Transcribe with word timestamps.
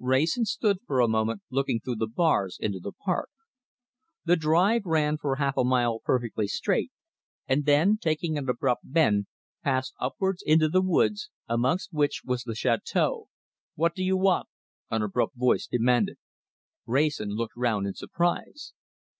Wrayson 0.00 0.44
stood 0.46 0.78
for 0.84 1.00
a 1.00 1.06
moment 1.06 1.42
looking 1.48 1.78
through 1.78 1.94
the 1.94 2.08
bars 2.08 2.56
into 2.60 2.80
the 2.80 2.90
park. 2.90 3.30
The 4.24 4.34
drive 4.34 4.82
ran 4.84 5.16
for 5.16 5.36
half 5.36 5.56
a 5.56 5.62
mile 5.62 6.00
perfectly 6.00 6.48
straight, 6.48 6.90
and 7.46 7.66
then, 7.66 7.96
taking 7.96 8.36
an 8.36 8.48
abrupt 8.48 8.82
bend, 8.90 9.26
passed 9.62 9.94
upwards 10.00 10.42
into 10.44 10.68
the 10.68 10.82
woods, 10.82 11.30
amongst 11.48 11.92
which 11.92 12.22
was 12.24 12.42
the 12.42 12.54
château. 12.54 13.26
"What 13.76 13.94
do 13.94 14.02
you 14.02 14.16
want?" 14.16 14.48
an 14.90 15.02
abrupt 15.02 15.36
voice 15.36 15.68
demanded. 15.68 16.16
Wrayson 16.84 17.28
looked 17.28 17.54
round 17.54 17.86
in 17.86 17.94
surprise. 17.94 18.72